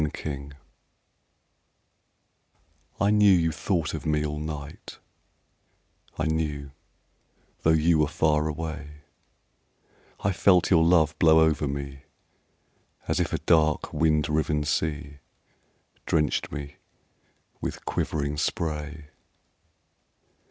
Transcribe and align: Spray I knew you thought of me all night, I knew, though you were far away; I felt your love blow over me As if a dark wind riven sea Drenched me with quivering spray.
Spray 0.17 0.49
I 2.99 3.11
knew 3.11 3.31
you 3.31 3.51
thought 3.51 3.93
of 3.93 4.03
me 4.03 4.25
all 4.25 4.39
night, 4.39 4.97
I 6.17 6.25
knew, 6.25 6.71
though 7.61 7.69
you 7.69 7.99
were 7.99 8.07
far 8.07 8.47
away; 8.47 9.01
I 10.21 10.31
felt 10.31 10.71
your 10.71 10.83
love 10.83 11.13
blow 11.19 11.41
over 11.41 11.67
me 11.67 11.99
As 13.07 13.19
if 13.19 13.31
a 13.31 13.37
dark 13.37 13.93
wind 13.93 14.27
riven 14.27 14.63
sea 14.63 15.17
Drenched 16.07 16.51
me 16.51 16.77
with 17.61 17.85
quivering 17.85 18.37
spray. 18.37 19.09